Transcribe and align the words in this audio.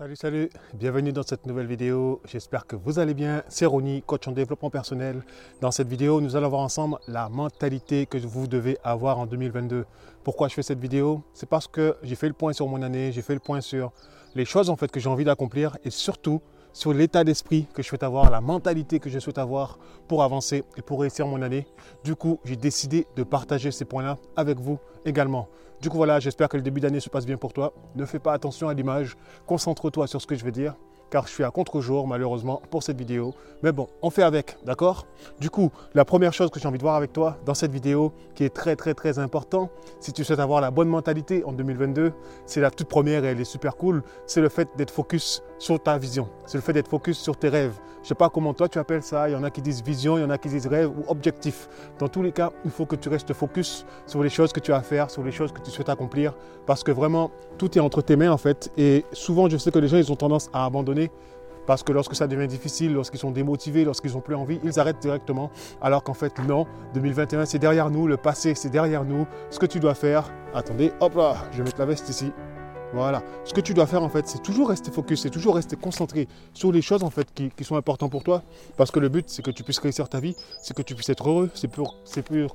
Salut, 0.00 0.16
salut, 0.16 0.50
bienvenue 0.72 1.12
dans 1.12 1.22
cette 1.22 1.44
nouvelle 1.44 1.66
vidéo. 1.66 2.22
J'espère 2.24 2.66
que 2.66 2.74
vous 2.74 2.98
allez 2.98 3.12
bien. 3.12 3.42
C'est 3.48 3.66
Ronnie, 3.66 4.00
coach 4.00 4.26
en 4.28 4.32
développement 4.32 4.70
personnel. 4.70 5.22
Dans 5.60 5.70
cette 5.70 5.88
vidéo, 5.88 6.22
nous 6.22 6.36
allons 6.36 6.48
voir 6.48 6.62
ensemble 6.62 6.96
la 7.06 7.28
mentalité 7.28 8.06
que 8.06 8.16
vous 8.16 8.46
devez 8.46 8.78
avoir 8.82 9.18
en 9.18 9.26
2022. 9.26 9.84
Pourquoi 10.24 10.48
je 10.48 10.54
fais 10.54 10.62
cette 10.62 10.80
vidéo? 10.80 11.22
C'est 11.34 11.46
parce 11.46 11.68
que 11.68 11.98
j'ai 12.02 12.14
fait 12.14 12.28
le 12.28 12.32
point 12.32 12.54
sur 12.54 12.66
mon 12.66 12.80
année, 12.80 13.12
j'ai 13.12 13.20
fait 13.20 13.34
le 13.34 13.40
point 13.40 13.60
sur 13.60 13.92
les 14.34 14.46
choses 14.46 14.70
en 14.70 14.76
fait 14.76 14.90
que 14.90 15.00
j'ai 15.00 15.10
envie 15.10 15.24
d'accomplir 15.24 15.76
et 15.84 15.90
surtout 15.90 16.40
sur 16.72 16.92
l'état 16.92 17.24
d'esprit 17.24 17.66
que 17.74 17.82
je 17.82 17.88
souhaite 17.88 18.02
avoir, 18.02 18.30
la 18.30 18.40
mentalité 18.40 18.98
que 18.98 19.10
je 19.10 19.18
souhaite 19.18 19.38
avoir 19.38 19.78
pour 20.08 20.22
avancer 20.22 20.64
et 20.76 20.82
pour 20.82 21.00
réussir 21.00 21.26
mon 21.26 21.42
année. 21.42 21.66
Du 22.04 22.14
coup, 22.14 22.38
j'ai 22.44 22.56
décidé 22.56 23.06
de 23.16 23.22
partager 23.22 23.70
ces 23.70 23.84
points-là 23.84 24.18
avec 24.36 24.58
vous 24.58 24.78
également. 25.04 25.48
Du 25.80 25.88
coup, 25.88 25.96
voilà, 25.96 26.20
j'espère 26.20 26.48
que 26.48 26.56
le 26.56 26.62
début 26.62 26.80
d'année 26.80 27.00
se 27.00 27.08
passe 27.08 27.26
bien 27.26 27.36
pour 27.36 27.52
toi. 27.52 27.72
Ne 27.94 28.04
fais 28.04 28.18
pas 28.18 28.32
attention 28.32 28.68
à 28.68 28.74
l'image, 28.74 29.16
concentre-toi 29.46 30.06
sur 30.06 30.20
ce 30.20 30.26
que 30.26 30.34
je 30.34 30.44
vais 30.44 30.52
dire 30.52 30.74
car 31.10 31.26
je 31.26 31.32
suis 31.32 31.44
à 31.44 31.50
contre-jour 31.50 32.06
malheureusement 32.06 32.62
pour 32.70 32.82
cette 32.82 32.96
vidéo. 32.96 33.34
Mais 33.62 33.72
bon, 33.72 33.88
on 34.00 34.10
fait 34.10 34.22
avec, 34.22 34.56
d'accord? 34.64 35.06
Du 35.40 35.50
coup, 35.50 35.70
la 35.92 36.04
première 36.04 36.32
chose 36.32 36.50
que 36.50 36.60
j'ai 36.60 36.68
envie 36.68 36.78
de 36.78 36.82
voir 36.82 36.94
avec 36.94 37.12
toi 37.12 37.38
dans 37.44 37.54
cette 37.54 37.72
vidéo, 37.72 38.12
qui 38.34 38.44
est 38.44 38.54
très 38.54 38.76
très 38.76 38.94
très 38.94 39.18
important, 39.18 39.70
si 39.98 40.12
tu 40.12 40.24
souhaites 40.24 40.40
avoir 40.40 40.60
la 40.60 40.70
bonne 40.70 40.88
mentalité 40.88 41.44
en 41.44 41.52
2022, 41.52 42.12
c'est 42.46 42.60
la 42.60 42.70
toute 42.70 42.88
première 42.88 43.24
et 43.24 43.28
elle 43.28 43.40
est 43.40 43.44
super 43.44 43.76
cool, 43.76 44.02
c'est 44.26 44.40
le 44.40 44.48
fait 44.48 44.68
d'être 44.76 44.92
focus 44.92 45.42
sur 45.60 45.78
ta 45.80 45.96
vision, 45.98 46.28
c'est 46.46 46.58
le 46.58 46.62
fait 46.62 46.72
d'être 46.72 46.88
focus 46.88 47.18
sur 47.18 47.36
tes 47.36 47.48
rêves. 47.48 47.74
Je 47.96 48.04
ne 48.06 48.08
sais 48.08 48.14
pas 48.14 48.30
comment 48.30 48.54
toi 48.54 48.66
tu 48.66 48.78
appelles 48.78 49.02
ça, 49.02 49.28
il 49.28 49.32
y 49.32 49.36
en 49.36 49.44
a 49.44 49.50
qui 49.50 49.60
disent 49.60 49.82
vision, 49.84 50.16
il 50.16 50.22
y 50.22 50.24
en 50.24 50.30
a 50.30 50.38
qui 50.38 50.48
disent 50.48 50.66
rêve 50.66 50.90
ou 50.90 51.04
objectif. 51.08 51.68
Dans 51.98 52.08
tous 52.08 52.22
les 52.22 52.32
cas, 52.32 52.50
il 52.64 52.70
faut 52.70 52.86
que 52.86 52.96
tu 52.96 53.10
restes 53.10 53.34
focus 53.34 53.84
sur 54.06 54.22
les 54.22 54.30
choses 54.30 54.52
que 54.52 54.60
tu 54.60 54.72
as 54.72 54.76
à 54.76 54.82
faire, 54.82 55.10
sur 55.10 55.22
les 55.22 55.30
choses 55.30 55.52
que 55.52 55.60
tu 55.60 55.70
souhaites 55.70 55.90
accomplir, 55.90 56.34
parce 56.64 56.82
que 56.82 56.90
vraiment, 56.90 57.30
tout 57.58 57.76
est 57.76 57.80
entre 57.80 58.00
tes 58.00 58.16
mains 58.16 58.32
en 58.32 58.38
fait. 58.38 58.72
Et 58.78 59.04
souvent, 59.12 59.50
je 59.50 59.58
sais 59.58 59.70
que 59.70 59.78
les 59.78 59.88
gens, 59.88 59.98
ils 59.98 60.10
ont 60.10 60.16
tendance 60.16 60.48
à 60.54 60.64
abandonner 60.64 61.10
parce 61.66 61.82
que 61.82 61.92
lorsque 61.92 62.16
ça 62.16 62.26
devient 62.26 62.48
difficile, 62.48 62.94
lorsqu'ils 62.94 63.20
sont 63.20 63.30
démotivés, 63.30 63.84
lorsqu'ils 63.84 64.14
n'ont 64.14 64.20
plus 64.20 64.34
envie, 64.34 64.58
ils 64.64 64.80
arrêtent 64.80 64.98
directement. 64.98 65.50
Alors 65.80 66.02
qu'en 66.02 66.14
fait, 66.14 66.32
non, 66.48 66.66
2021, 66.94 67.44
c'est 67.44 67.58
derrière 67.58 67.90
nous, 67.90 68.06
le 68.06 68.16
passé, 68.16 68.54
c'est 68.56 68.70
derrière 68.70 69.04
nous. 69.04 69.26
Ce 69.50 69.58
que 69.58 69.66
tu 69.66 69.78
dois 69.78 69.94
faire, 69.94 70.32
attendez, 70.54 70.90
hop 71.00 71.14
là, 71.14 71.36
je 71.52 71.58
vais 71.58 71.64
mettre 71.64 71.78
la 71.78 71.86
veste 71.86 72.08
ici. 72.08 72.32
Voilà. 72.92 73.22
Ce 73.44 73.54
que 73.54 73.60
tu 73.60 73.74
dois 73.74 73.86
faire 73.86 74.02
en 74.02 74.08
fait, 74.08 74.26
c'est 74.26 74.42
toujours 74.42 74.68
rester 74.68 74.90
focus, 74.90 75.22
c'est 75.22 75.30
toujours 75.30 75.54
rester 75.54 75.76
concentré 75.76 76.26
sur 76.54 76.72
les 76.72 76.82
choses 76.82 77.04
en 77.04 77.10
fait 77.10 77.28
qui, 77.32 77.64
sont 77.64 77.76
importantes 77.76 78.10
pour 78.10 78.24
toi. 78.24 78.42
Parce 78.76 78.90
que 78.90 78.98
le 78.98 79.08
but, 79.08 79.28
c'est 79.28 79.42
que 79.42 79.50
tu 79.50 79.62
puisses 79.62 79.78
réussir 79.78 80.08
ta 80.08 80.18
vie, 80.18 80.34
c'est 80.62 80.74
que 80.74 80.82
tu 80.82 80.94
puisses 80.94 81.08
être 81.08 81.28
heureux, 81.28 81.50
c'est 81.54 81.68
pour, 81.68 81.98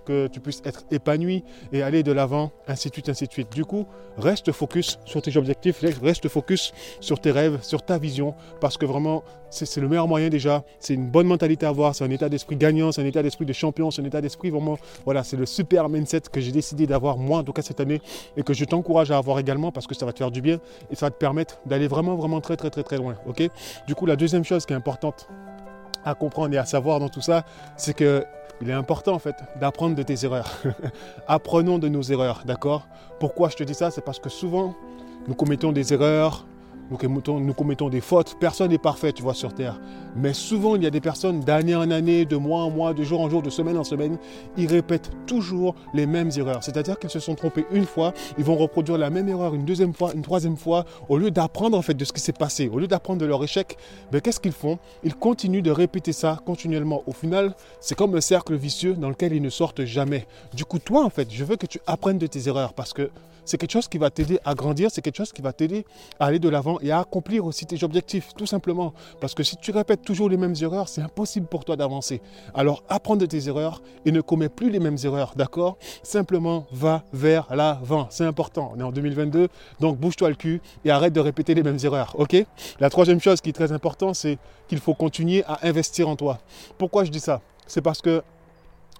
que 0.03 0.27
tu 0.27 0.39
puisses 0.39 0.61
être 0.65 0.83
épanoui 0.91 1.43
et 1.71 1.83
aller 1.83 2.03
de 2.03 2.11
l'avant, 2.11 2.51
ainsi 2.67 2.89
de 2.89 2.93
suite, 2.93 3.09
ainsi 3.09 3.27
de 3.27 3.31
suite. 3.31 3.53
Du 3.53 3.65
coup, 3.65 3.85
reste 4.17 4.51
focus 4.51 4.99
sur 5.05 5.21
tes 5.21 5.35
objectifs, 5.37 5.83
reste 6.01 6.27
focus 6.27 6.73
sur 6.99 7.19
tes 7.19 7.31
rêves, 7.31 7.59
sur 7.61 7.83
ta 7.83 7.97
vision, 7.97 8.33
parce 8.59 8.77
que 8.77 8.85
vraiment, 8.85 9.23
c'est 9.49 9.79
le 9.79 9.87
meilleur 9.87 10.07
moyen 10.07 10.29
déjà. 10.29 10.63
C'est 10.79 10.93
une 10.93 11.07
bonne 11.07 11.27
mentalité 11.27 11.65
à 11.65 11.69
avoir, 11.69 11.95
c'est 11.95 12.03
un 12.03 12.09
état 12.09 12.27
d'esprit 12.27 12.57
gagnant, 12.57 12.91
c'est 12.91 13.01
un 13.01 13.05
état 13.05 13.23
d'esprit 13.23 13.45
de 13.45 13.53
champion, 13.53 13.91
c'est 13.91 14.01
un 14.01 14.05
état 14.05 14.21
d'esprit 14.21 14.49
vraiment, 14.49 14.77
voilà, 15.05 15.23
c'est 15.23 15.37
le 15.37 15.45
super 15.45 15.87
mindset 15.87 16.21
que 16.31 16.41
j'ai 16.41 16.51
décidé 16.51 16.87
d'avoir 16.87 17.17
moi 17.17 17.39
en 17.39 17.43
tout 17.43 17.53
cas 17.53 17.61
cette 17.61 17.79
année 17.79 18.01
et 18.35 18.43
que 18.43 18.53
je 18.53 18.65
t'encourage 18.65 19.11
à 19.11 19.17
avoir 19.17 19.39
également 19.39 19.71
parce 19.71 19.87
que 19.87 19.95
ça 19.95 20.05
va 20.05 20.11
te 20.11 20.17
faire 20.17 20.24
du 20.31 20.41
bien 20.41 20.59
et 20.89 20.95
ça 20.95 21.07
va 21.07 21.09
te 21.11 21.17
permettre 21.17 21.59
d'aller 21.65 21.87
vraiment, 21.87 22.15
vraiment 22.15 22.41
très, 22.41 22.57
très, 22.57 22.69
très, 22.69 22.83
très 22.83 22.97
loin. 22.97 23.15
Ok? 23.27 23.43
Du 23.87 23.95
coup, 23.95 24.05
la 24.05 24.15
deuxième 24.15 24.43
chose 24.43 24.65
qui 24.65 24.73
est 24.73 24.75
importante 24.75 25.27
à 26.03 26.13
comprendre 26.13 26.53
et 26.53 26.57
à 26.57 26.65
savoir 26.65 26.99
dans 26.99 27.09
tout 27.09 27.21
ça, 27.21 27.43
c'est 27.77 27.93
que 27.93 28.25
il 28.61 28.69
est 28.69 28.73
important 28.73 29.13
en 29.13 29.19
fait 29.19 29.35
d'apprendre 29.59 29.95
de 29.95 30.03
tes 30.03 30.23
erreurs. 30.23 30.49
Apprenons 31.27 31.77
de 31.77 31.89
nos 31.89 32.01
erreurs, 32.01 32.43
d'accord? 32.45 32.87
Pourquoi 33.19 33.49
je 33.49 33.57
te 33.57 33.63
dis 33.63 33.73
ça? 33.73 33.91
C'est 33.91 34.03
parce 34.03 34.19
que 34.19 34.29
souvent, 34.29 34.75
nous 35.27 35.35
commettons 35.35 35.71
des 35.71 35.93
erreurs, 35.93 36.45
nous 36.91 36.97
commettons, 36.97 37.39
nous 37.39 37.53
commettons 37.53 37.89
des 37.89 38.01
fautes. 38.01 38.35
Personne 38.39 38.69
n'est 38.69 38.77
parfait, 38.77 39.11
tu 39.11 39.23
vois, 39.23 39.33
sur 39.33 39.53
Terre. 39.53 39.79
Mais 40.15 40.33
souvent, 40.33 40.75
il 40.75 40.83
y 40.83 40.87
a 40.87 40.91
des 40.91 41.01
personnes 41.01 41.41
d'année 41.41 41.75
en 41.75 41.89
année, 41.91 42.25
de 42.25 42.35
mois 42.35 42.61
en 42.61 42.69
mois, 42.69 42.93
de 42.93 43.03
jour 43.03 43.21
en 43.21 43.29
jour, 43.29 43.41
de 43.41 43.49
semaine 43.49 43.77
en 43.77 43.83
semaine, 43.83 44.17
ils 44.57 44.67
répètent 44.67 45.09
toujours 45.25 45.75
les 45.93 46.05
mêmes 46.05 46.29
erreurs. 46.37 46.63
C'est-à-dire 46.63 46.99
qu'ils 46.99 47.09
se 47.09 47.19
sont 47.19 47.35
trompés 47.35 47.65
une 47.71 47.85
fois, 47.85 48.13
ils 48.37 48.43
vont 48.43 48.55
reproduire 48.55 48.97
la 48.97 49.09
même 49.09 49.27
erreur 49.27 49.55
une 49.55 49.65
deuxième 49.65 49.93
fois, 49.93 50.13
une 50.13 50.21
troisième 50.21 50.57
fois, 50.57 50.85
au 51.09 51.17
lieu 51.17 51.31
d'apprendre 51.31 51.77
en 51.77 51.81
fait 51.81 51.95
de 51.95 52.05
ce 52.05 52.13
qui 52.13 52.21
s'est 52.21 52.33
passé, 52.33 52.69
au 52.69 52.79
lieu 52.79 52.87
d'apprendre 52.87 53.19
de 53.19 53.25
leur 53.25 53.43
échec, 53.43 53.77
ben, 54.11 54.21
qu'est-ce 54.21 54.39
qu'ils 54.39 54.51
font? 54.51 54.77
Ils 55.03 55.15
continuent 55.15 55.63
de 55.63 55.71
répéter 55.71 56.13
ça 56.13 56.39
continuellement. 56.45 57.03
Au 57.07 57.11
final, 57.11 57.55
c'est 57.79 57.95
comme 57.95 58.15
un 58.15 58.21
cercle 58.21 58.55
vicieux 58.55 58.93
dans 58.93 59.09
lequel 59.09 59.33
ils 59.33 59.41
ne 59.41 59.49
sortent 59.49 59.85
jamais. 59.85 60.27
Du 60.53 60.65
coup, 60.65 60.79
toi, 60.79 61.03
en 61.03 61.09
fait, 61.09 61.31
je 61.31 61.43
veux 61.43 61.55
que 61.55 61.65
tu 61.65 61.79
apprennes 61.87 62.17
de 62.17 62.27
tes 62.27 62.47
erreurs 62.47 62.73
parce 62.73 62.93
que 62.93 63.09
c'est 63.45 63.59
quelque 63.59 63.71
chose 63.71 63.87
qui 63.87 63.99
va 63.99 64.09
t'aider 64.09 64.39
à 64.43 64.55
grandir, 64.55 64.89
c'est 64.91 65.01
quelque 65.01 65.17
chose 65.17 65.31
qui 65.31 65.41
va 65.41 65.53
t'aider 65.53 65.85
à 66.19 66.25
aller 66.25 66.39
de 66.39 66.49
l'avant 66.49 66.74
et 66.81 66.91
à 66.91 66.99
accomplir 66.99 67.45
aussi 67.45 67.65
tes 67.65 67.83
objectifs, 67.83 68.29
tout 68.37 68.45
simplement. 68.45 68.93
Parce 69.21 69.33
que 69.33 69.43
si 69.43 69.57
tu 69.57 69.71
répètes 69.71 70.01
toujours 70.01 70.29
les 70.29 70.37
mêmes 70.37 70.55
erreurs, 70.61 70.87
c'est 70.87 71.01
impossible 71.01 71.47
pour 71.47 71.65
toi 71.65 71.75
d'avancer. 71.75 72.21
Alors 72.53 72.83
apprends 72.89 73.15
de 73.15 73.25
tes 73.25 73.47
erreurs 73.47 73.81
et 74.05 74.11
ne 74.11 74.21
commets 74.21 74.49
plus 74.49 74.69
les 74.69 74.79
mêmes 74.79 74.97
erreurs, 75.03 75.33
d'accord? 75.35 75.77
Simplement 76.03 76.65
va 76.71 77.03
vers 77.13 77.47
l'avant, 77.53 78.07
c'est 78.09 78.25
important. 78.25 78.73
On 78.75 78.79
est 78.79 78.83
en 78.83 78.91
2022, 78.91 79.47
donc 79.79 79.97
bouge-toi 79.97 80.29
le 80.29 80.35
cul 80.35 80.61
et 80.83 80.91
arrête 80.91 81.13
de 81.13 81.19
répéter 81.19 81.53
les 81.53 81.63
mêmes 81.63 81.79
erreurs, 81.83 82.15
ok? 82.17 82.35
La 82.79 82.89
troisième 82.89 83.19
chose 83.19 83.41
qui 83.41 83.49
est 83.49 83.53
très 83.53 83.71
importante, 83.71 84.15
c'est 84.15 84.37
qu'il 84.67 84.79
faut 84.79 84.93
continuer 84.93 85.43
à 85.45 85.67
investir 85.67 86.09
en 86.09 86.15
toi. 86.15 86.39
Pourquoi 86.77 87.03
je 87.03 87.11
dis 87.11 87.19
ça? 87.19 87.41
C'est 87.67 87.81
parce 87.81 88.01
que, 88.01 88.23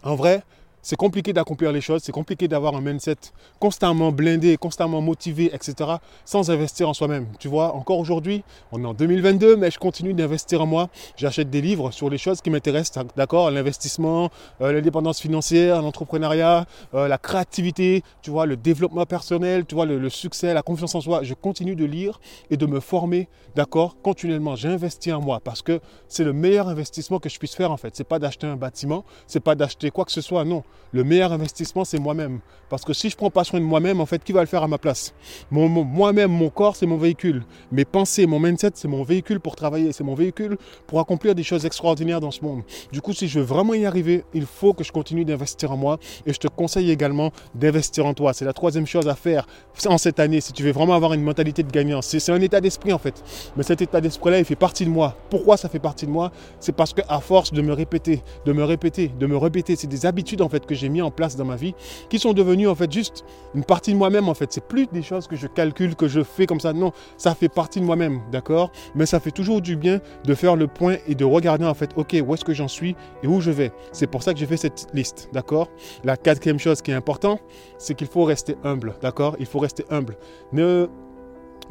en 0.04 0.16
vrai, 0.16 0.44
c'est 0.86 0.98
compliqué 0.98 1.34
d'accomplir 1.34 1.72
les 1.72 1.82
choses, 1.82 2.04
c'est 2.04 2.12
compliqué 2.12 2.48
d'avoir 2.48 2.76
un 2.76 2.82
mindset 2.82 3.16
constamment 3.60 4.12
blindé, 4.12 4.56
constamment 4.56 5.02
motivé, 5.02 5.50
etc., 5.52 5.96
sans 6.26 6.52
investir 6.52 6.88
en 6.88 6.94
soi-même. 6.94 7.26
Tu 7.40 7.48
vois, 7.48 7.74
encore 7.74 7.98
aujourd'hui, 7.98 8.44
on 8.72 8.84
est 8.84 8.86
en 8.86 8.94
2022, 8.94 9.56
mais 9.56 9.72
je 9.72 9.80
continue 9.80 10.14
d'investir 10.14 10.62
en 10.62 10.68
moi. 10.68 10.90
J'achète 11.18 11.50
des 11.50 11.60
livres 11.60 11.90
sur 11.90 12.08
les 12.08 12.20
choses 12.20 12.40
qui 12.40 12.52
m'intéressent, 12.52 13.04
d'accord 13.18 13.50
L'investissement, 13.50 14.30
euh, 14.62 14.74
l'indépendance 14.74 15.20
financière, 15.20 15.82
l'entrepreneuriat, 15.82 16.68
euh, 16.94 17.08
la 17.08 17.18
créativité, 17.18 18.04
tu 18.22 18.30
vois, 18.30 18.46
le 18.46 18.56
développement 18.56 19.08
personnel, 19.08 19.66
tu 19.66 19.74
vois, 19.74 19.88
le, 19.88 20.08
succès, 20.10 20.54
la 20.54 20.62
confiance 20.62 20.94
en 20.94 21.02
soi. 21.02 21.24
Je 21.24 21.34
continue 21.34 21.76
de 21.76 21.86
lire 21.86 22.20
et 22.52 22.58
de 22.58 22.66
me 22.68 22.80
former, 22.80 23.28
d'accord 23.56 23.96
Continuellement, 24.04 24.56
j'investis 24.56 25.12
en 25.14 25.22
moi 25.22 25.40
parce 25.44 25.64
que 25.64 25.80
c'est 26.08 26.24
le 26.24 26.34
meilleur 26.34 26.68
investissement 26.68 27.18
que 27.18 27.28
je 27.28 27.40
puisse 27.40 27.56
faire 27.56 27.72
en 27.72 27.78
fait. 27.78 27.96
C'est 27.96 28.04
pas 28.04 28.20
d'acheter 28.20 28.46
un 28.46 28.56
bâtiment, 28.56 29.04
c'est 29.26 29.40
pas 29.40 29.56
d'acheter 29.56 29.90
quoi 29.90 30.06
que 30.06 30.12
ce 30.12 30.22
soit, 30.22 30.46
non 30.46 30.64
le 30.92 31.04
meilleur 31.04 31.34
investissement, 31.34 31.84
c'est 31.84 32.00
moi-même. 32.00 32.40
Parce 32.70 32.84
que 32.84 32.94
si 32.94 33.10
je 33.10 33.18
prends 33.18 33.30
pas 33.30 33.44
soin 33.44 33.60
de 33.60 33.66
moi-même, 33.66 34.00
en 34.00 34.06
fait, 34.06 34.24
qui 34.24 34.32
va 34.32 34.40
le 34.42 34.48
faire 34.48 34.64
à 34.64 34.68
ma 34.68 34.78
place? 34.78 35.14
Moi-même, 35.52 36.32
mon 36.32 36.50
corps, 36.50 36.76
c'est 36.76 36.86
mon 36.86 36.98
véhicule. 36.98 37.44
Mes 37.72 37.86
pensées, 37.86 38.26
mon 38.26 38.40
mindset, 38.40 38.72
c'est 38.76 38.88
mon 38.88 39.04
véhicule 39.04 39.40
pour 39.40 39.56
travailler. 39.56 39.92
C'est 39.92 40.04
mon 40.04 40.16
véhicule 40.16 40.58
pour 40.88 41.00
accomplir 41.00 41.36
des 41.36 41.44
choses 41.44 41.66
extraordinaires 41.66 42.22
dans 42.22 42.32
ce 42.32 42.44
monde. 42.44 42.64
Du 42.92 43.02
coup, 43.02 43.14
si 43.14 43.28
je 43.28 43.40
veux 43.40 43.46
vraiment 43.46 43.74
y 43.74 43.86
arriver, 43.86 44.24
il 44.34 44.46
faut 44.46 44.74
que 44.74 44.84
je 44.84 44.92
continue 44.92 45.26
d'investir 45.26 45.72
en 45.72 45.78
moi. 45.78 46.00
Et 46.26 46.34
je 46.34 46.40
te 46.40 46.48
conseille 46.48 46.90
également 46.90 47.32
d'investir 47.54 48.06
en 48.06 48.14
toi. 48.14 48.34
C'est 48.34 48.46
la 48.46 48.54
troisième 48.54 48.88
chose 48.88 49.08
à 49.08 49.16
faire 49.16 49.46
en 49.88 49.98
cette 49.98 50.20
année, 50.20 50.42
si 50.42 50.54
tu 50.54 50.64
veux 50.64 50.72
vraiment 50.72 50.96
avoir 50.96 51.14
une 51.14 51.22
mentalité 51.22 51.62
de 51.62 51.72
gagnant. 51.72 52.02
C'est 52.02 52.30
un 52.32 52.42
état 52.42 52.62
d'esprit, 52.62 52.94
en 52.94 53.00
fait. 53.00 53.24
Mais 53.58 53.64
cet 53.64 53.82
état 53.82 54.02
d'esprit-là, 54.02 54.40
il 54.40 54.46
fait 54.46 54.56
partie 54.56 54.86
de 54.86 54.90
moi. 54.90 55.16
Pourquoi 55.30 55.58
ça 55.58 55.70
fait 55.70 55.80
partie 55.80 56.06
de 56.06 56.12
moi? 56.12 56.32
C'est 56.60 56.76
parce 56.76 56.94
qu'à 56.94 57.20
force 57.20 57.54
de 57.54 57.62
me 57.62 57.74
répéter, 57.74 58.24
de 58.46 58.54
me 58.54 58.64
répéter, 58.64 59.12
de 59.20 59.28
me 59.28 59.38
répéter, 59.38 59.76
c'est 59.76 59.88
des 59.88 60.06
habitudes, 60.06 60.42
en 60.42 60.50
fait, 60.50 60.65
que 60.66 60.76
j'ai 60.76 60.90
mis 60.90 61.02
en 61.02 61.12
place 61.12 61.36
dans 61.36 61.46
ma 61.46 61.56
vie, 61.56 61.74
qui 62.10 62.20
sont 62.20 62.34
devenues 62.34 62.68
en 62.68 62.76
fait 62.76 62.92
juste 62.92 63.26
une 63.54 63.64
partie 63.64 63.92
de 63.94 63.98
moi-même 63.98 64.28
en 64.30 64.34
fait. 64.34 64.52
C'est 64.52 64.66
plus 64.66 64.88
des 64.88 65.02
choses 65.02 65.28
que 65.28 65.36
je 65.36 65.48
calcule, 65.48 65.96
que 65.96 66.08
je 66.08 66.24
fais 66.24 66.46
comme 66.46 66.60
ça. 66.60 66.74
Non, 66.74 66.92
ça 67.18 67.36
fait 67.36 67.50
partie 67.50 67.80
de 67.80 67.86
moi-même, 67.86 68.22
d'accord? 68.32 68.72
Mais 68.96 69.06
ça 69.06 69.20
fait 69.20 69.32
toujours 69.32 69.62
du 69.62 69.76
bien 69.76 70.00
de 70.24 70.34
faire 70.34 70.56
le 70.56 70.68
point 70.68 70.98
et 71.08 71.16
de 71.16 71.26
regarder 71.26 71.66
en 71.66 71.74
fait, 71.74 71.92
ok, 71.96 72.16
où 72.26 72.34
est-ce 72.34 72.46
que 72.46 72.54
j'en 72.54 72.68
suis 72.68 72.96
et 73.24 73.28
où 73.28 73.42
je 73.42 73.52
vais? 73.52 73.72
C'est 73.92 74.08
pour 74.08 74.24
ça 74.24 74.34
que 74.34 74.40
j'ai 74.40 74.46
fait 74.46 74.58
cette 74.58 74.88
liste, 74.94 75.30
d'accord? 75.34 75.70
La 76.04 76.18
quatrième 76.18 76.60
chose 76.60 76.82
qui 76.82 76.92
est 76.92 76.96
importante, 76.96 77.40
c'est 77.78 77.96
qu'il 77.96 78.08
faut 78.08 78.24
rester 78.24 78.56
humble, 78.64 78.96
d'accord? 79.02 79.36
Il 79.40 79.46
faut 79.46 79.60
rester 79.60 79.86
humble. 79.90 80.18
Ne, 80.52 80.88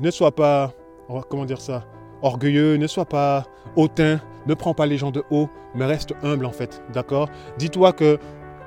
ne 0.00 0.10
sois 0.10 0.32
pas, 0.32 0.72
comment 1.28 1.44
dire 1.44 1.60
ça? 1.60 1.84
Orgueilleux, 2.22 2.76
ne 2.76 2.86
sois 2.86 3.04
pas 3.04 3.44
hautain, 3.76 4.20
ne 4.46 4.54
prends 4.54 4.72
pas 4.72 4.86
les 4.86 4.96
gens 4.96 5.10
de 5.10 5.22
haut, 5.30 5.48
mais 5.74 5.84
reste 5.84 6.14
humble 6.22 6.46
en 6.46 6.52
fait, 6.52 6.82
d'accord? 6.92 7.28
Dis-toi 7.58 7.92
que 7.92 8.18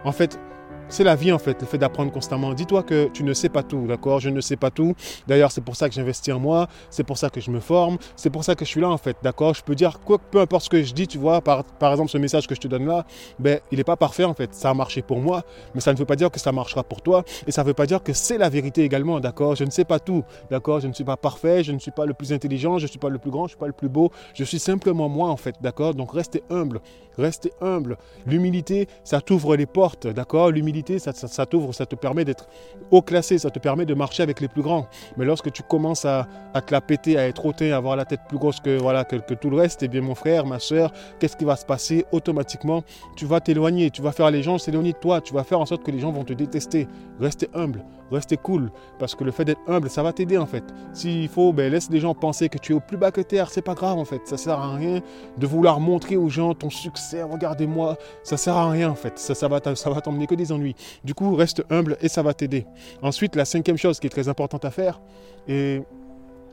en 0.04 0.12
fait, 0.12 0.40
c'est 0.90 1.04
la 1.04 1.16
vie 1.16 1.32
en 1.32 1.40
fait, 1.40 1.62
le 1.62 1.68
fait 1.68 1.78
d'apprendre 1.78 2.12
constamment. 2.12 2.54
Dis-toi 2.54 2.84
que 2.84 3.10
tu 3.10 3.24
ne 3.24 3.34
sais 3.34 3.50
pas 3.50 3.64
tout, 3.64 3.88
d'accord? 3.88 4.20
Je 4.20 4.30
ne 4.30 4.42
sais 4.42 4.56
pas 4.56 4.72
tout. 4.72 4.96
D'ailleurs, 5.28 5.52
c'est 5.52 5.62
pour 5.62 5.76
ça 5.76 5.90
que 5.90 5.96
j'investis 5.96 6.34
en 6.34 6.40
moi, 6.40 6.68
c'est 6.90 7.04
pour 7.04 7.18
ça 7.18 7.30
que 7.30 7.42
je 7.42 7.52
me 7.52 7.60
forme, 7.60 7.98
c'est 8.16 8.30
pour 8.30 8.44
ça 8.44 8.56
que 8.56 8.66
je 8.66 8.70
suis 8.70 8.82
là 8.82 8.90
en 8.90 8.98
fait, 8.98 9.18
d'accord? 9.22 9.54
Je 9.54 9.64
peux 9.64 9.76
dire 9.76 10.00
quoi, 10.00 10.18
peu 10.18 10.40
importe 10.40 10.66
ce 10.66 10.70
que 10.70 10.82
je 10.84 10.94
dis, 10.94 11.08
tu 11.08 11.18
vois, 11.18 11.42
par, 11.42 11.64
par 11.64 11.92
exemple 11.92 12.10
ce 12.10 12.18
message 12.18 12.48
que 12.48 12.56
je 12.56 12.60
te 12.60 12.68
donne 12.68 12.86
là, 12.86 13.06
ben 13.40 13.60
il 13.72 13.78
n'est 13.78 13.84
pas 13.84 13.98
parfait 13.98 14.24
en 14.24 14.34
fait. 14.34 14.54
Ça 14.54 14.70
a 14.70 14.74
marché 14.74 15.02
pour 15.02 15.20
moi, 15.20 15.44
mais 15.76 15.82
ça 15.82 15.94
ne 15.94 15.98
veut 15.98 16.06
pas 16.06 16.16
dire 16.16 16.32
que 16.32 16.40
ça 16.40 16.52
marchera 16.52 16.84
pour 16.84 17.02
toi, 17.02 17.24
et 17.46 17.52
ça 17.52 17.64
ne 17.64 17.68
veut 17.68 17.74
pas 17.74 17.86
dire 17.86 18.02
que 18.04 18.14
c'est 18.14 18.38
la 18.38 18.50
vérité 18.50 18.84
également, 18.84 19.20
d'accord? 19.20 19.56
Je 19.56 19.64
ne 19.64 19.72
sais 19.72 19.86
pas 19.86 20.00
tout, 20.00 20.24
d'accord? 20.50 20.80
Je 20.80 20.88
ne 20.88 20.94
suis 20.94 21.04
pas 21.04 21.18
parfait, 21.18 21.64
je 21.64 21.72
ne 21.72 21.80
suis 21.80 21.92
pas 21.92 22.06
le 22.06 22.14
plus 22.14 22.34
intelligent, 22.34 22.78
je 22.78 22.84
ne 22.84 22.90
suis 22.90 23.00
pas 23.00 23.10
le 23.10 23.18
plus 23.18 23.32
grand, 23.32 23.42
je 23.42 23.46
ne 23.46 23.50
suis 23.50 23.60
pas 23.60 23.68
le 23.68 23.74
plus 23.74 23.90
beau, 23.90 24.12
je 24.34 24.44
suis 24.44 24.60
simplement 24.60 25.10
moi 25.10 25.30
en 25.30 25.38
fait, 25.38 25.56
d'accord? 25.62 25.94
Donc 25.94 26.14
restez 26.14 26.44
humble, 26.50 26.82
restez 27.18 27.52
humble. 27.62 27.98
L'humilité, 28.26 28.88
ça 29.04 29.22
t'ouvre 29.22 29.56
les 29.56 29.66
portes, 29.66 30.08
d'accord? 30.08 30.52
L'humilité 30.52 30.77
ça, 30.98 31.46
t'ouvre, 31.46 31.74
ça 31.74 31.86
te 31.86 31.96
permet 31.96 32.26
d'être 32.26 32.48
haut 32.92 33.02
classé, 33.02 33.38
ça 33.38 33.50
te 33.50 33.60
permet 33.60 33.86
de 33.86 33.94
marcher 33.94 34.24
avec 34.24 34.40
les 34.40 34.48
plus 34.48 34.62
grands. 34.62 34.88
Mais 35.18 35.26
lorsque 35.26 35.52
tu 35.52 35.64
commences 35.64 36.06
à, 36.06 36.28
te 36.66 36.72
la 36.72 36.82
péter, 36.82 37.18
à 37.18 37.28
être 37.28 37.46
hautain, 37.46 37.72
à 37.72 37.78
avoir 37.78 37.96
la 37.96 38.06
tête 38.06 38.22
plus 38.28 38.38
grosse 38.38 38.60
que, 38.60 38.80
voilà, 38.80 39.04
que, 39.04 39.34
tout 39.34 39.50
le 39.50 39.58
reste, 39.58 39.84
eh 39.84 40.02
mon 40.02 40.16
frère, 40.16 40.46
ma 40.46 40.60
soeur, 40.60 40.92
qu'est-ce 41.20 41.38
qui 41.38 41.46
va 41.46 41.56
se 41.56 41.66
passer 41.66 42.06
Automatiquement, 42.12 42.84
tu 43.16 43.26
vas 43.26 43.40
t'éloigner, 43.40 43.92
tu 43.92 44.02
vas 44.02 44.12
faire 44.12 44.32
les 44.32 44.44
gens 44.44 44.58
s'éloigner 44.58 44.94
de 44.94 44.98
toi, 44.98 45.22
tu 45.22 45.34
vas 45.34 45.44
faire 45.44 45.60
en 45.60 45.66
sorte 45.66 45.84
que 45.84 45.92
les 45.92 46.00
gens 46.00 46.12
vont 46.12 46.24
te 46.24 46.34
détester. 46.34 46.88
Restez 47.20 47.50
humble, 47.54 47.84
restez 48.12 48.38
cool, 48.38 48.72
parce 49.00 49.16
que 49.16 49.24
le 49.24 49.32
fait 49.32 49.46
d'être 49.46 49.62
humble, 49.68 49.90
ça 49.90 50.04
va 50.04 50.14
t'aider 50.14 50.38
en 50.38 50.46
fait. 50.46 50.64
S'il 50.94 51.28
faut, 51.28 51.54
ben, 51.54 51.72
laisse 51.72 51.90
les 51.90 52.00
gens 52.00 52.14
penser 52.14 52.50
que 52.50 52.58
tu 52.58 52.72
es 52.72 52.76
au 52.76 52.80
plus 52.80 52.98
bas 52.98 53.12
que 53.12 53.22
terre, 53.22 53.50
c'est 53.50 53.62
pas 53.62 53.74
grave 53.74 53.98
en 53.98 54.06
fait. 54.06 54.22
Ça 54.26 54.38
sert 54.38 54.60
à 54.60 54.76
rien 54.76 55.02
de 55.38 55.48
vouloir 55.48 55.80
montrer 55.80 56.18
aux 56.18 56.30
gens 56.30 56.54
ton 56.54 56.70
succès, 56.70 57.24
regardez-moi, 57.24 57.98
ça 58.24 58.38
sert 58.38 58.56
à 58.56 58.70
rien 58.70 58.90
en 58.90 58.96
fait. 58.96 59.18
Ça, 59.20 59.36
ça 59.36 59.48
va 59.48 59.60
t'emmener 59.60 60.28
que 60.28 60.36
des 60.36 60.52
ennuis. 60.52 60.76
Du 61.04 61.14
coup, 61.14 61.36
reste 61.36 61.64
humble 61.70 61.98
et 62.02 62.10
ça 62.10 62.22
va 62.22 62.34
t'aider. 62.34 62.66
Ensuite, 63.02 63.36
la 63.36 63.46
cinquième 63.46 63.78
chose 63.78 64.00
qui 64.00 64.08
est 64.08 64.12
très 64.12 64.30
importante 64.30 64.66
à 64.66 64.72
faire, 64.72 65.02
et 65.48 65.82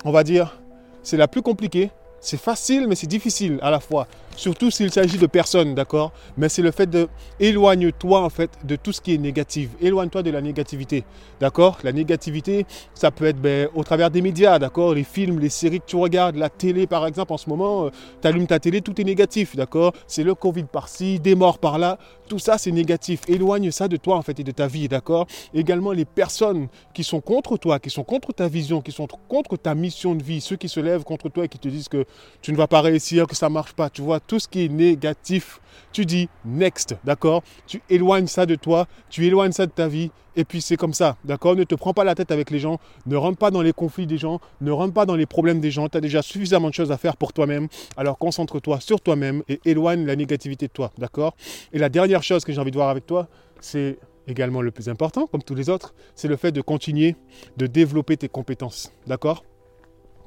on 0.04 0.12
va 0.12 0.24
dire, 0.24 0.60
c'est 1.02 1.16
la 1.16 1.28
plus 1.28 1.42
compliquée, 1.42 1.90
c'est 2.20 2.40
facile, 2.40 2.88
mais 2.88 2.94
c'est 2.94 3.06
difficile 3.06 3.58
à 3.60 3.70
la 3.70 3.80
fois. 3.80 4.06
Surtout 4.36 4.70
s'il 4.70 4.90
s'agit 4.90 5.18
de 5.18 5.26
personnes, 5.26 5.74
d'accord 5.74 6.12
Mais 6.36 6.48
c'est 6.48 6.62
le 6.62 6.72
fait 6.72 6.90
de 6.90 7.08
éloigne-toi 7.38 8.20
en 8.20 8.30
fait 8.30 8.50
de 8.64 8.76
tout 8.76 8.92
ce 8.92 9.00
qui 9.00 9.14
est 9.14 9.18
négatif. 9.18 9.70
Éloigne-toi 9.80 10.22
de 10.22 10.30
la 10.30 10.40
négativité, 10.40 11.04
d'accord 11.40 11.78
La 11.84 11.92
négativité, 11.92 12.66
ça 12.94 13.10
peut 13.10 13.26
être 13.26 13.40
ben, 13.40 13.68
au 13.74 13.84
travers 13.84 14.10
des 14.10 14.22
médias, 14.22 14.58
d'accord 14.58 14.94
Les 14.94 15.04
films, 15.04 15.38
les 15.38 15.48
séries 15.48 15.80
que 15.80 15.86
tu 15.86 15.96
regardes, 15.96 16.36
la 16.36 16.48
télé 16.48 16.86
par 16.86 17.06
exemple 17.06 17.32
en 17.32 17.36
ce 17.36 17.48
moment, 17.48 17.86
euh, 17.86 17.90
tu 18.20 18.28
allumes 18.28 18.46
ta 18.46 18.58
télé, 18.58 18.80
tout 18.80 19.00
est 19.00 19.04
négatif, 19.04 19.54
d'accord 19.54 19.92
C'est 20.06 20.24
le 20.24 20.34
Covid 20.34 20.64
par-ci, 20.64 21.20
des 21.20 21.36
morts 21.36 21.58
par-là, 21.58 21.98
tout 22.28 22.38
ça 22.38 22.58
c'est 22.58 22.72
négatif. 22.72 23.20
Éloigne 23.28 23.70
ça 23.70 23.86
de 23.86 23.96
toi 23.96 24.16
en 24.16 24.22
fait 24.22 24.38
et 24.40 24.44
de 24.44 24.50
ta 24.50 24.66
vie, 24.66 24.88
d'accord 24.88 25.26
Également 25.52 25.92
les 25.92 26.04
personnes 26.04 26.68
qui 26.92 27.04
sont 27.04 27.20
contre 27.20 27.56
toi, 27.56 27.78
qui 27.78 27.90
sont 27.90 28.04
contre 28.04 28.32
ta 28.32 28.48
vision, 28.48 28.80
qui 28.80 28.92
sont 28.92 29.06
contre 29.28 29.56
ta 29.56 29.74
mission 29.74 30.14
de 30.14 30.22
vie, 30.22 30.40
ceux 30.40 30.56
qui 30.56 30.68
se 30.68 30.80
lèvent 30.80 31.04
contre 31.04 31.28
toi 31.28 31.44
et 31.44 31.48
qui 31.48 31.58
te 31.58 31.68
disent 31.68 31.88
que 31.88 32.04
tu 32.42 32.50
ne 32.50 32.56
vas 32.56 32.66
pas 32.66 32.80
réussir, 32.80 33.26
que 33.26 33.36
ça 33.36 33.48
marche 33.48 33.74
pas, 33.74 33.90
tu 33.90 34.02
vois 34.02 34.20
tout 34.26 34.38
ce 34.38 34.48
qui 34.48 34.64
est 34.64 34.68
négatif, 34.68 35.60
tu 35.92 36.06
dis 36.06 36.28
next, 36.44 36.96
d'accord? 37.04 37.42
Tu 37.66 37.82
éloignes 37.90 38.26
ça 38.26 38.46
de 38.46 38.54
toi, 38.54 38.86
tu 39.10 39.26
éloignes 39.26 39.52
ça 39.52 39.66
de 39.66 39.70
ta 39.70 39.88
vie, 39.88 40.10
et 40.36 40.44
puis 40.44 40.60
c'est 40.60 40.76
comme 40.76 40.94
ça, 40.94 41.16
d'accord? 41.24 41.56
Ne 41.56 41.64
te 41.64 41.74
prends 41.74 41.92
pas 41.92 42.04
la 42.04 42.14
tête 42.14 42.30
avec 42.30 42.50
les 42.50 42.58
gens, 42.58 42.78
ne 43.06 43.16
rentre 43.16 43.38
pas 43.38 43.50
dans 43.50 43.62
les 43.62 43.72
conflits 43.72 44.06
des 44.06 44.18
gens, 44.18 44.40
ne 44.60 44.70
rentre 44.70 44.94
pas 44.94 45.06
dans 45.06 45.16
les 45.16 45.26
problèmes 45.26 45.60
des 45.60 45.70
gens, 45.70 45.88
tu 45.88 45.98
as 45.98 46.00
déjà 46.00 46.22
suffisamment 46.22 46.68
de 46.68 46.74
choses 46.74 46.92
à 46.92 46.96
faire 46.96 47.16
pour 47.16 47.32
toi-même, 47.32 47.68
alors 47.96 48.18
concentre-toi 48.18 48.80
sur 48.80 49.00
toi-même 49.00 49.42
et 49.48 49.60
éloigne 49.64 50.06
la 50.06 50.16
négativité 50.16 50.66
de 50.66 50.72
toi, 50.72 50.92
d'accord? 50.98 51.36
Et 51.72 51.78
la 51.78 51.88
dernière 51.88 52.22
chose 52.22 52.44
que 52.44 52.52
j'ai 52.52 52.60
envie 52.60 52.70
de 52.70 52.76
voir 52.76 52.88
avec 52.88 53.06
toi, 53.06 53.28
c'est 53.60 53.98
également 54.26 54.62
le 54.62 54.70
plus 54.70 54.88
important, 54.88 55.26
comme 55.26 55.42
tous 55.42 55.54
les 55.54 55.68
autres, 55.68 55.94
c'est 56.14 56.28
le 56.28 56.36
fait 56.36 56.50
de 56.52 56.60
continuer 56.60 57.14
de 57.56 57.66
développer 57.66 58.16
tes 58.16 58.28
compétences, 58.28 58.90
d'accord? 59.06 59.44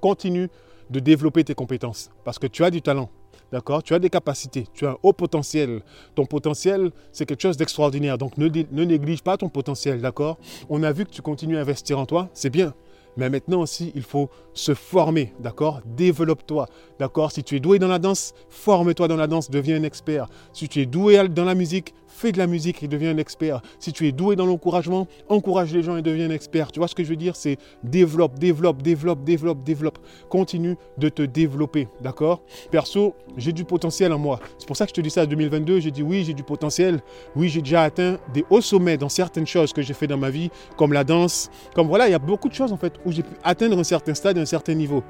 Continue 0.01 0.49
de 0.89 0.99
développer 0.99 1.43
tes 1.43 1.55
compétences 1.55 2.11
parce 2.23 2.39
que 2.39 2.47
tu 2.47 2.63
as 2.63 2.69
du 2.69 2.81
talent. 2.81 3.09
D'accord? 3.51 3.81
Tu 3.81 3.93
as 3.93 3.99
des 3.99 4.09
capacités, 4.09 4.65
tu 4.73 4.85
as 4.85 4.91
un 4.91 4.97
haut 5.03 5.13
potentiel. 5.13 5.81
Ton 6.15 6.25
potentiel, 6.25 6.91
c'est 7.11 7.25
quelque 7.25 7.41
chose 7.41 7.57
d'extraordinaire. 7.57 8.17
Donc 8.17 8.37
ne, 8.37 8.47
néglige 8.47 9.21
pas 9.21 9.37
ton 9.37 9.49
potentiel, 9.49 10.01
d'accord? 10.01 10.37
On 10.69 10.83
a 10.83 10.91
vu 10.91 11.05
que 11.05 11.11
tu 11.11 11.21
continues 11.21 11.57
à 11.57 11.61
investir 11.61 11.97
en 11.97 12.05
toi, 12.05 12.29
c'est 12.33 12.49
bien. 12.49 12.73
Mais 13.15 13.31
maintenant 13.31 13.61
aussi, 13.61 13.91
il 13.95 14.03
faut 14.03 14.29
se 14.53 14.75
former, 14.75 15.33
d'accord? 15.39 15.81
Développe-toi, 15.85 16.67
d'accord? 16.99 17.31
Si 17.31 17.43
tu 17.43 17.55
es 17.55 17.59
doué 17.59 17.79
dans 17.79 17.87
la 17.87 17.97
danse, 17.97 18.33
forme-toi 18.49 19.07
dans 19.07 19.15
la 19.15 19.25
danse, 19.25 19.49
deviens 19.49 19.77
un 19.77 19.83
expert. 19.83 20.27
Si 20.53 20.69
tu 20.69 20.81
es 20.81 20.85
doué 20.85 21.27
dans 21.27 21.45
la 21.45 21.55
musique, 21.55 21.95
fais 22.07 22.31
de 22.31 22.37
la 22.37 22.47
musique 22.47 22.83
et 22.83 22.87
deviens 22.87 23.11
un 23.11 23.17
expert. 23.17 23.61
Si 23.79 23.93
tu 23.93 24.07
es 24.07 24.11
doué 24.11 24.35
dans 24.35 24.45
l'encouragement, 24.45 25.07
encourage 25.29 25.73
les 25.73 25.83
gens 25.83 25.97
et 25.97 26.01
deviens 26.01 26.29
un 26.29 26.33
expert. 26.33 26.71
Tu 26.71 26.79
vois 26.79 26.87
ce 26.87 26.95
que 26.95 27.03
je 27.03 27.09
veux 27.09 27.15
dire? 27.15 27.35
C'est 27.35 27.57
développe, 27.83 28.39
développe, 28.39 28.81
développe, 28.81 29.23
développe, 29.23 29.63
développe. 29.63 29.99
Continue 30.29 30.75
de 30.97 31.09
te 31.09 31.21
développer, 31.21 31.87
d'accord? 32.01 32.41
Perso, 32.71 33.15
j'ai 33.37 33.51
du 33.51 33.65
potentiel 33.65 34.13
en 34.13 34.19
moi. 34.19 34.39
C'est 34.57 34.67
pour 34.67 34.77
ça 34.77 34.85
que 34.85 34.89
je 34.89 34.95
te 34.95 35.01
dis 35.01 35.09
ça 35.09 35.23
en 35.23 35.27
2022. 35.27 35.79
J'ai 35.79 35.91
dit 35.91 36.03
oui, 36.03 36.23
j'ai 36.23 36.33
du 36.33 36.43
potentiel. 36.43 37.01
Oui, 37.35 37.49
j'ai 37.49 37.61
déjà 37.61 37.83
atteint 37.83 38.17
des 38.33 38.45
hauts 38.49 38.61
sommets 38.61 38.97
dans 38.97 39.09
certaines 39.09 39.47
choses 39.47 39.73
que 39.73 39.81
j'ai 39.81 39.93
fait 39.93 40.07
dans 40.07 40.17
ma 40.17 40.29
vie, 40.29 40.49
comme 40.75 40.93
la 40.93 41.03
danse. 41.03 41.49
Comme 41.75 41.87
voilà, 41.87 42.07
il 42.07 42.11
y 42.11 42.15
a 42.15 42.19
beaucoup 42.19 42.49
de 42.49 42.53
choses 42.53 42.71
en 42.71 42.77
fait 42.77 42.93
où 43.05 43.11
j'ai 43.11 43.23
pu 43.23 43.35
atteindre 43.43 43.77
un 43.77 43.83
certain 43.83 44.13
stade, 44.13 44.37
un 44.37 44.45
certain 44.45 44.73
niveau. 44.73 45.03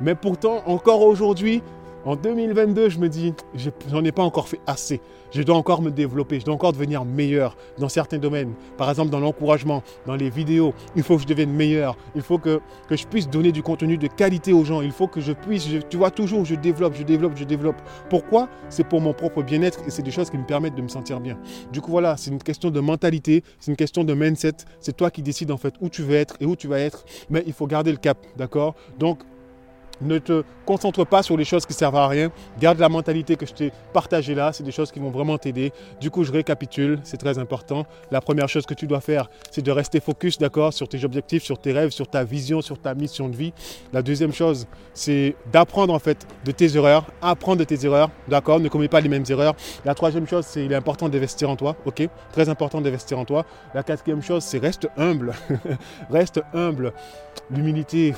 Mais 0.00 0.14
pourtant, 0.14 0.62
encore 0.66 1.02
aujourd'hui, 1.02 1.62
en 2.04 2.16
2022, 2.16 2.90
je 2.90 2.98
me 2.98 3.08
dis, 3.08 3.32
j'en 3.90 4.04
ai 4.04 4.12
pas 4.12 4.22
encore 4.22 4.48
fait 4.48 4.60
assez. 4.66 5.00
Je 5.32 5.42
dois 5.42 5.56
encore 5.56 5.82
me 5.82 5.90
développer, 5.90 6.38
je 6.38 6.44
dois 6.44 6.54
encore 6.54 6.72
devenir 6.72 7.04
meilleur 7.04 7.56
dans 7.78 7.88
certains 7.88 8.18
domaines. 8.18 8.52
Par 8.76 8.88
exemple, 8.88 9.10
dans 9.10 9.20
l'encouragement, 9.20 9.82
dans 10.06 10.14
les 10.14 10.30
vidéos, 10.30 10.74
il 10.94 11.02
faut 11.02 11.16
que 11.16 11.22
je 11.22 11.26
devienne 11.26 11.50
meilleur. 11.50 11.96
Il 12.14 12.22
faut 12.22 12.38
que, 12.38 12.60
que 12.88 12.96
je 12.96 13.06
puisse 13.06 13.28
donner 13.28 13.52
du 13.52 13.62
contenu 13.62 13.96
de 13.98 14.06
qualité 14.06 14.52
aux 14.52 14.64
gens. 14.64 14.80
Il 14.80 14.92
faut 14.92 15.08
que 15.08 15.20
je 15.20 15.32
puisse, 15.32 15.66
tu 15.88 15.96
vois, 15.96 16.10
toujours, 16.10 16.44
je 16.44 16.54
développe, 16.54 16.94
je 16.94 17.02
développe, 17.02 17.32
je 17.36 17.44
développe. 17.44 17.76
Pourquoi? 18.10 18.48
C'est 18.68 18.84
pour 18.86 19.00
mon 19.00 19.12
propre 19.12 19.42
bien-être 19.42 19.80
et 19.86 19.90
c'est 19.90 20.02
des 20.02 20.10
choses 20.10 20.30
qui 20.30 20.38
me 20.38 20.46
permettent 20.46 20.76
de 20.76 20.82
me 20.82 20.88
sentir 20.88 21.20
bien. 21.20 21.38
Du 21.72 21.80
coup, 21.80 21.90
voilà, 21.90 22.16
c'est 22.16 22.30
une 22.30 22.42
question 22.42 22.70
de 22.70 22.80
mentalité, 22.80 23.42
c'est 23.58 23.70
une 23.70 23.76
question 23.76 24.04
de 24.04 24.14
mindset. 24.14 24.56
C'est 24.78 24.96
toi 24.96 25.10
qui 25.10 25.22
décides 25.22 25.50
en 25.50 25.56
fait 25.56 25.74
où 25.80 25.88
tu 25.88 26.02
veux 26.02 26.16
être 26.16 26.36
et 26.40 26.46
où 26.46 26.54
tu 26.54 26.68
vas 26.68 26.78
être. 26.78 27.04
Mais 27.30 27.42
il 27.46 27.52
faut 27.52 27.66
garder 27.66 27.90
le 27.90 27.98
cap, 27.98 28.18
d'accord? 28.36 28.74
Donc, 28.98 29.20
ne 30.00 30.18
te 30.18 30.42
concentre 30.64 31.04
pas 31.04 31.22
sur 31.22 31.36
les 31.36 31.44
choses 31.44 31.66
qui 31.66 31.72
servent 31.72 31.96
à 31.96 32.08
rien. 32.08 32.30
Garde 32.58 32.78
la 32.78 32.88
mentalité 32.88 33.36
que 33.36 33.46
je 33.46 33.52
t'ai 33.52 33.72
partagée 33.92 34.34
là. 34.34 34.52
C'est 34.52 34.64
des 34.64 34.72
choses 34.72 34.90
qui 34.90 34.98
vont 34.98 35.10
vraiment 35.10 35.38
t'aider. 35.38 35.72
Du 36.00 36.10
coup, 36.10 36.24
je 36.24 36.32
récapitule. 36.32 37.00
C'est 37.04 37.16
très 37.16 37.38
important. 37.38 37.86
La 38.10 38.20
première 38.20 38.48
chose 38.48 38.66
que 38.66 38.74
tu 38.74 38.86
dois 38.86 39.00
faire, 39.00 39.30
c'est 39.50 39.62
de 39.62 39.70
rester 39.70 40.00
focus, 40.00 40.38
d'accord, 40.38 40.72
sur 40.72 40.88
tes 40.88 41.04
objectifs, 41.04 41.42
sur 41.42 41.58
tes 41.58 41.72
rêves, 41.72 41.90
sur 41.90 42.08
ta 42.08 42.24
vision, 42.24 42.62
sur 42.62 42.78
ta 42.78 42.94
mission 42.94 43.28
de 43.28 43.36
vie. 43.36 43.52
La 43.92 44.02
deuxième 44.02 44.32
chose, 44.32 44.66
c'est 44.92 45.36
d'apprendre 45.52 45.92
en 45.92 45.98
fait 45.98 46.26
de 46.44 46.52
tes 46.52 46.76
erreurs. 46.76 47.06
Apprendre 47.22 47.58
de 47.58 47.64
tes 47.64 47.84
erreurs, 47.84 48.10
d'accord. 48.28 48.60
Ne 48.60 48.68
commets 48.68 48.88
pas 48.88 49.00
les 49.00 49.08
mêmes 49.08 49.24
erreurs. 49.28 49.54
La 49.84 49.94
troisième 49.94 50.26
chose, 50.26 50.44
c'est 50.46 50.64
il 50.64 50.72
est 50.72 50.76
important 50.76 51.08
d'investir 51.08 51.50
en 51.50 51.56
toi, 51.56 51.76
ok. 51.84 52.08
Très 52.32 52.48
important 52.48 52.80
d'investir 52.80 53.18
en 53.18 53.24
toi. 53.24 53.44
La 53.74 53.82
quatrième 53.82 54.22
chose, 54.22 54.42
c'est 54.44 54.58
reste 54.58 54.88
humble. 54.96 55.34
reste 56.10 56.40
humble. 56.52 56.92
L'humilité 57.50 58.14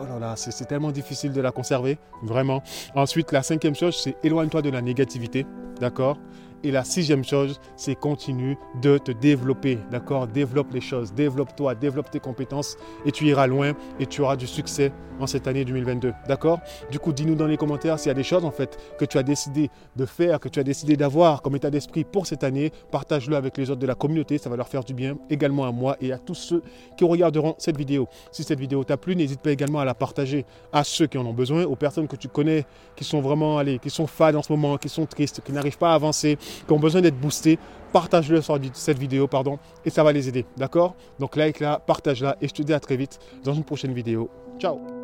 oh 0.00 0.04
là 0.04 0.18
là, 0.18 0.34
c'est 0.36 0.64
tellement 0.66 0.90
difficile 0.90 1.32
de 1.32 1.40
la 1.40 1.52
conserver, 1.52 1.98
vraiment. 2.22 2.62
Ensuite, 2.94 3.32
la 3.32 3.42
cinquième 3.42 3.74
chose, 3.74 4.00
c'est 4.02 4.16
éloigne-toi 4.22 4.62
de 4.62 4.70
la 4.70 4.82
négativité, 4.82 5.46
d'accord? 5.80 6.18
Et 6.64 6.70
la 6.70 6.84
sixième 6.84 7.24
chose, 7.24 7.60
c'est 7.76 7.94
continue 7.94 8.56
de 8.80 8.98
te 8.98 9.12
développer, 9.12 9.78
d'accord? 9.90 10.26
Développe 10.26 10.72
les 10.72 10.80
choses, 10.80 11.12
développe-toi, 11.12 11.74
développe 11.74 12.10
tes 12.10 12.20
compétences 12.20 12.76
et 13.04 13.12
tu 13.12 13.26
iras 13.26 13.46
loin 13.46 13.72
et 13.98 14.06
tu 14.06 14.20
auras 14.22 14.36
du 14.36 14.46
succès 14.46 14.92
en 15.20 15.26
cette 15.26 15.46
année 15.46 15.64
2022, 15.64 16.12
d'accord? 16.26 16.60
Du 16.90 16.98
coup, 16.98 17.12
dis-nous 17.12 17.34
dans 17.34 17.46
les 17.46 17.56
commentaires 17.56 17.98
s'il 17.98 18.08
y 18.08 18.10
a 18.10 18.14
des 18.14 18.22
choses 18.22 18.44
en 18.44 18.50
fait 18.50 18.78
que 18.98 19.04
tu 19.04 19.18
as 19.18 19.22
décidé 19.22 19.70
de 19.96 20.06
faire, 20.06 20.40
que 20.40 20.48
tu 20.48 20.58
as 20.58 20.64
décidé 20.64 20.96
d'avoir 20.96 21.42
comme 21.42 21.56
état 21.56 21.70
d'esprit 21.70 22.04
pour 22.04 22.26
cette 22.26 22.44
année. 22.44 22.72
Partage-le 22.90 23.36
avec 23.36 23.56
les 23.58 23.70
autres 23.70 23.80
de 23.80 23.86
la 23.86 23.94
communauté, 23.94 24.38
ça 24.38 24.50
va 24.50 24.56
leur 24.56 24.68
faire 24.68 24.84
du 24.84 24.94
bien, 24.94 25.16
également 25.30 25.64
à 25.64 25.72
moi 25.72 25.96
et 26.00 26.12
à 26.12 26.18
tous 26.18 26.34
ceux 26.34 26.62
qui 26.96 27.04
regarderont 27.04 27.54
cette 27.58 27.76
vidéo. 27.76 28.08
Si 28.30 28.42
cette 28.42 28.58
vidéo 28.58 28.84
t'a 28.84 28.96
plu, 28.96 29.14
n'hésite 29.16 29.40
pas 29.40 29.50
également 29.50 29.80
à 29.80 29.84
la 29.84 29.94
partager 29.94 30.44
à 30.72 30.84
ceux 30.84 31.06
qui 31.06 31.18
en 31.18 31.26
ont 31.26 31.32
besoin, 31.32 31.64
aux 31.64 31.76
personnes 31.76 32.08
que 32.08 32.16
tu 32.16 32.28
connais 32.28 32.64
qui 32.96 33.04
sont 33.04 33.20
vraiment, 33.20 33.58
allez, 33.58 33.78
qui 33.78 33.90
sont 33.90 34.06
fades 34.06 34.36
en 34.36 34.42
ce 34.42 34.52
moment, 34.52 34.76
qui 34.76 34.88
sont 34.88 35.06
tristes, 35.06 35.40
qui 35.44 35.52
n'arrivent 35.52 35.78
pas 35.78 35.92
à 35.92 35.94
avancer, 35.94 36.38
qui 36.66 36.72
ont 36.72 36.78
besoin 36.78 37.00
d'être 37.00 37.18
boostés, 37.18 37.58
partage-le 37.92 38.40
sur 38.40 38.58
cette 38.72 38.98
vidéo, 38.98 39.26
pardon, 39.26 39.58
et 39.84 39.90
ça 39.90 40.02
va 40.02 40.12
les 40.12 40.28
aider, 40.28 40.46
d'accord? 40.56 40.94
Donc 41.18 41.36
like-la, 41.36 41.78
partage-la, 41.78 42.36
et 42.40 42.48
je 42.48 42.54
te 42.54 42.62
dis 42.62 42.72
à 42.72 42.80
très 42.80 42.96
vite 42.96 43.18
dans 43.44 43.54
une 43.54 43.64
prochaine 43.64 43.92
vidéo. 43.92 44.30
Ciao 44.58 45.01